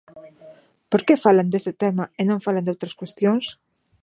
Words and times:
¿Por 0.91 1.01
que 1.05 1.21
falan 1.25 1.51
deste 1.51 1.73
tema 1.83 2.05
e 2.19 2.21
non 2.29 2.43
falan 2.45 2.65
doutras 2.65 2.97
cuestións? 2.99 3.45